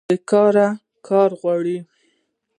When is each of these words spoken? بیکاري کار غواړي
بیکاري 0.09 0.67
کار 1.07 1.29
غواړي 1.41 1.77